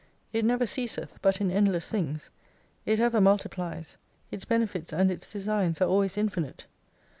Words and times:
It 0.33 0.43
never 0.43 0.65
ceaseth 0.65 1.19
but 1.21 1.39
in 1.41 1.51
endless 1.51 1.87
things. 1.87 2.31
It 2.87 2.99
ever 2.99 3.21
multiplies. 3.21 3.97
Its 4.31 4.45
benefits 4.45 4.91
and 4.91 5.11
its 5.11 5.27
designs 5.27 5.79
are 5.79 5.87
always 5.87 6.17
infinite. 6.17 6.65